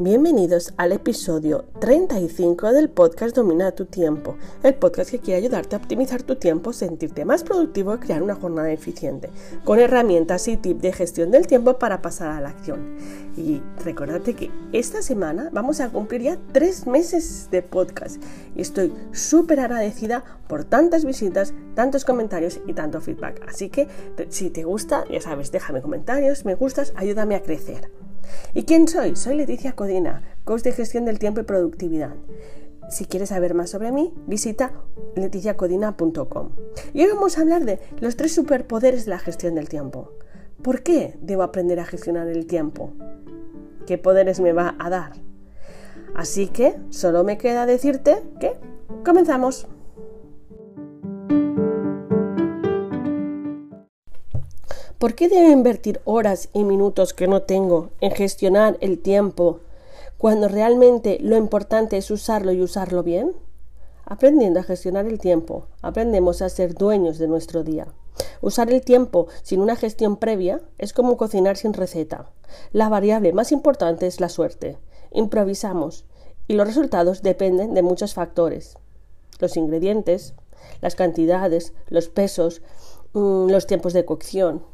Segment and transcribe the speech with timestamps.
[0.00, 5.80] Bienvenidos al episodio 35 del podcast Domina tu tiempo, el podcast que quiere ayudarte a
[5.80, 9.28] optimizar tu tiempo, sentirte más productivo y crear una jornada eficiente,
[9.64, 12.94] con herramientas y tips de gestión del tiempo para pasar a la acción.
[13.36, 18.22] Y recordate que esta semana vamos a cumplir ya tres meses de podcast
[18.54, 23.44] y estoy súper agradecida por tantas visitas, tantos comentarios y tanto feedback.
[23.48, 23.88] Así que
[24.28, 27.90] si te gusta, ya sabes, déjame comentarios, me gustas, ayúdame a crecer.
[28.54, 29.16] ¿Y quién soy?
[29.16, 32.14] Soy Leticia Codina, coach de gestión del tiempo y productividad.
[32.90, 34.72] Si quieres saber más sobre mí, visita
[35.14, 36.50] leticiacodina.com.
[36.94, 40.12] Y hoy vamos a hablar de los tres superpoderes de la gestión del tiempo.
[40.62, 42.92] ¿Por qué debo aprender a gestionar el tiempo?
[43.86, 45.12] ¿Qué poderes me va a dar?
[46.14, 48.52] Así que solo me queda decirte que
[49.04, 49.68] comenzamos.
[54.98, 59.60] ¿Por qué debo invertir horas y minutos que no tengo en gestionar el tiempo
[60.18, 63.32] cuando realmente lo importante es usarlo y usarlo bien?
[64.04, 67.86] Aprendiendo a gestionar el tiempo, aprendemos a ser dueños de nuestro día.
[68.40, 72.32] Usar el tiempo sin una gestión previa es como cocinar sin receta.
[72.72, 74.78] La variable más importante es la suerte.
[75.12, 76.06] Improvisamos
[76.48, 78.76] y los resultados dependen de muchos factores.
[79.38, 80.34] Los ingredientes,
[80.80, 82.62] las cantidades, los pesos,
[83.12, 84.64] mm, los tiempos de cocción,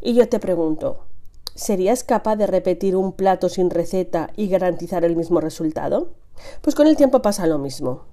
[0.00, 1.04] y yo te pregunto,
[1.54, 6.14] ¿serías capaz de repetir un plato sin receta y garantizar el mismo resultado?
[6.62, 8.04] Pues con el tiempo pasa lo mismo.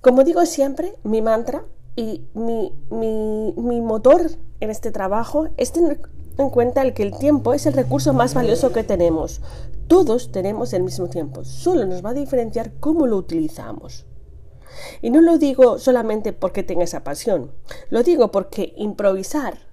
[0.00, 6.00] Como digo siempre, mi mantra y mi, mi, motor en este trabajo es tener
[6.38, 9.40] en cuenta el que el tiempo es el recurso más valioso que tenemos.
[9.86, 14.06] Todos tenemos el mismo tiempo, solo nos va a diferenciar cómo lo utilizamos.
[15.00, 17.52] Y no lo digo solamente porque tenga esa pasión,
[17.88, 19.65] lo digo porque improvisar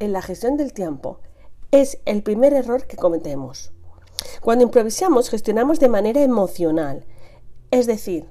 [0.00, 1.20] en la gestión del tiempo
[1.70, 3.72] es el primer error que cometemos.
[4.40, 7.06] Cuando improvisamos, gestionamos de manera emocional,
[7.70, 8.28] es decir,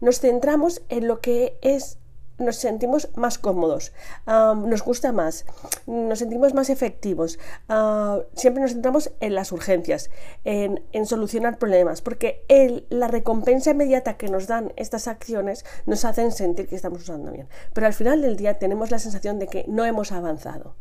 [0.00, 1.98] nos centramos en lo que es
[2.40, 3.92] nos sentimos más cómodos,
[4.26, 5.44] nos gusta más,
[5.86, 10.10] nos sentimos más efectivos, ah, siempre nos centramos en las urgencias,
[10.44, 12.44] en, solucionar problemas, porque
[12.88, 17.48] la recompensa inmediata que nos dan estas acciones nos hacen sentir que estamos usando bien.
[17.74, 20.76] Pero al final del día tenemos la sensación de que no hemos avanzado.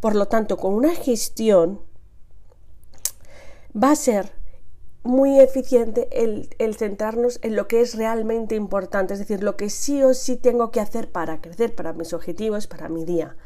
[0.00, 1.80] Por lo tanto, con una gestión
[3.74, 4.32] va a ser
[5.04, 10.02] muy eficiente el, centrarnos en lo que es realmente importante, es decir, lo que sí
[10.02, 13.36] o sí tengo que hacer para crecer, para mis objetivos, para mi día.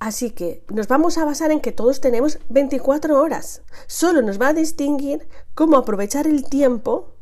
[0.00, 3.62] Así que nos vamos a basar en que todos tenemos 24 horas.
[3.86, 7.14] Solo nos va a distinguir cómo aprovechar el tiempo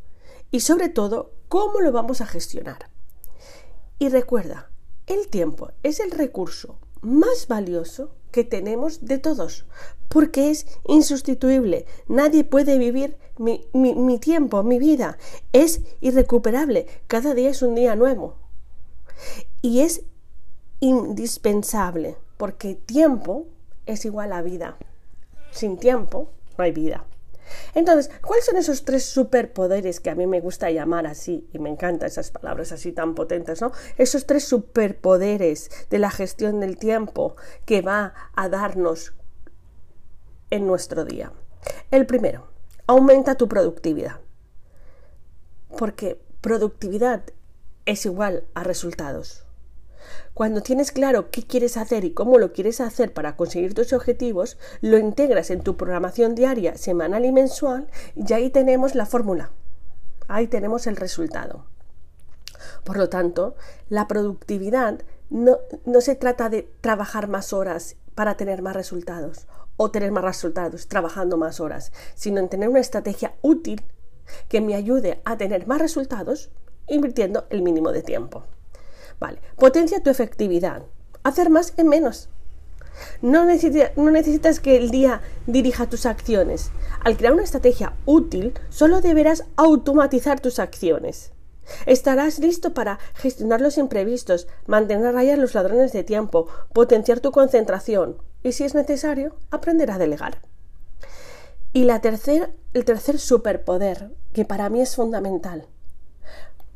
[0.50, 2.90] y sobre todo cómo lo vamos a gestionar.
[4.00, 4.68] Y recuerda,
[5.06, 9.66] el tiempo es el recurso más valioso que tenemos de todos,
[10.08, 11.86] porque es insustituible.
[12.08, 15.18] Nadie puede vivir mi, mi, tiempo, mi vida.
[15.52, 16.86] Es irrecuperable.
[17.06, 18.36] Cada día es un día nuevo.
[19.60, 20.04] Y es
[20.80, 23.46] indispensable, porque tiempo
[23.86, 24.76] es igual a vida.
[25.50, 27.04] Sin tiempo no hay vida.
[27.74, 31.48] Entonces, ¿cuáles son esos tres superpoderes que a mí me gusta llamar así?
[31.52, 33.72] Y me encantan esas palabras así tan potentes, ¿no?
[33.98, 39.14] Esos tres superpoderes de la gestión del tiempo que va a darnos
[40.50, 41.32] en nuestro día.
[41.90, 42.48] El primero,
[42.86, 44.20] aumenta tu productividad.
[45.78, 47.22] Porque productividad
[47.86, 49.46] es igual a resultados.
[50.34, 54.58] Cuando tienes claro qué quieres hacer y cómo lo quieres hacer para conseguir tus objetivos,
[54.80, 59.50] lo integras en tu programación diaria, semanal y mensual y ahí tenemos la fórmula.
[60.28, 61.66] Ahí tenemos el resultado.
[62.84, 63.54] Por lo tanto,
[63.88, 69.46] la productividad no, no se trata de trabajar más horas para tener más resultados
[69.76, 73.82] o tener más resultados trabajando más horas, sino en tener una estrategia útil
[74.48, 76.50] que me ayude a tener más resultados
[76.88, 78.44] invirtiendo el mínimo de tiempo.
[79.56, 80.82] Potencia tu efectividad.
[81.22, 82.28] Hacer más en menos.
[83.20, 86.70] No, necesitas que el día dirija tus acciones.
[87.02, 91.32] Al crear una estrategia útil, solo deberás automatizar tus acciones.
[91.86, 97.30] Estarás listo para gestionar los imprevistos, mantener a raya los ladrones de tiempo, potenciar tu
[97.30, 100.40] concentración y, si es necesario, aprender a delegar.
[101.72, 102.02] Y la
[102.74, 105.68] el tercer superpoder, que para mí es fundamental,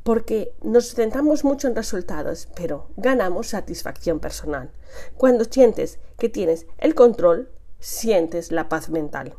[0.06, 4.70] porque nos centramos mucho en resultados, pero ganamos satisfacción personal.
[5.16, 7.50] Cuando sientes que tienes el control,
[7.80, 9.34] sientes la paz mental.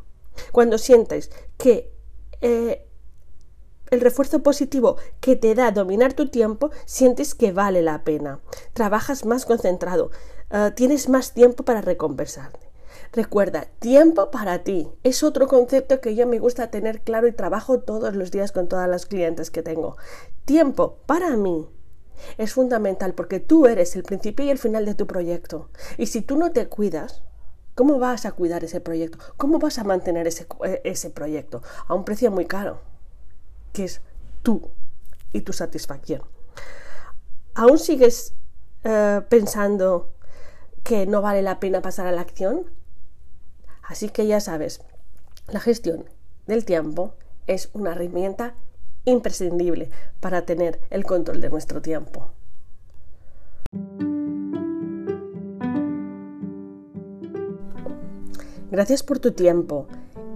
[0.51, 1.93] Cuando sientes que
[2.41, 2.85] eh,
[3.91, 8.41] el refuerzo positivo que te da dominar tu tiempo, sientes que vale la pena.
[8.73, 10.11] Trabajas más concentrado,
[10.51, 12.66] eh, tienes más tiempo para recompensarte.
[13.13, 14.89] Recuerda, tiempo para ti.
[15.03, 18.67] Es otro concepto que yo me gusta tener claro y trabajo todos los días con
[18.67, 19.97] todas las clientes que tengo.
[20.45, 21.67] Tiempo para mí
[22.37, 25.69] es fundamental porque tú eres el principio y el final de tu proyecto.
[25.97, 27.23] Y si tú no te cuidas,
[27.75, 29.19] ¿cómo vas a cuidar ese proyecto?
[29.37, 32.81] ¿Cómo vas a mantener ese, eh, ese proyecto a un precio muy caro?
[33.73, 34.01] Que es
[34.43, 34.69] tú
[35.31, 36.21] y tu satisfacción.
[37.53, 38.33] ¿Aún sigues
[38.83, 40.13] eh, pensando
[40.83, 42.76] que no vale la pena pasar a la acción?
[43.87, 44.81] Así que ya sabes,
[45.47, 46.05] la gestión
[46.45, 47.13] del tiempo
[47.47, 48.53] es una herramienta
[49.05, 49.89] imprescindible
[50.19, 52.27] para tener el control de nuestro tiempo.
[58.69, 59.87] Gracias por tu tiempo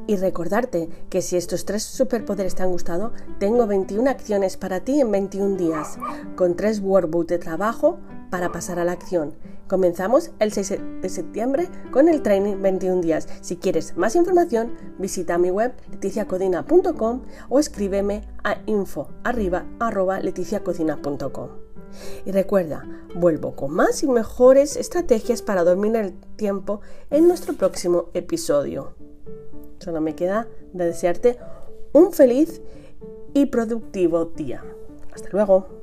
[0.08, 5.02] y recordarte que si estos tres superpoderes te han gustado, tengo 21 acciones para ti
[5.02, 5.98] en 21 días,
[6.38, 8.00] con tres workbooks de trabajo
[8.32, 9.36] para pasar a la acción.
[9.68, 13.28] Comenzamos el 6 de septiembre con el training 21 días.
[13.42, 21.50] Si quieres más información, visita mi web leticiacodina.com o escríbeme a info@leticiacodina.com.
[22.26, 26.80] Y recuerda, vuelvo con más y mejores estrategias para dominar el tiempo
[27.10, 28.94] en nuestro próximo episodio.
[29.80, 31.38] Solo me queda de desearte
[31.92, 32.62] un feliz
[33.34, 34.64] y productivo día.
[35.14, 35.81] Hasta luego.